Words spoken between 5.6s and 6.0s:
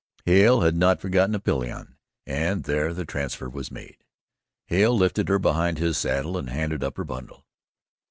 his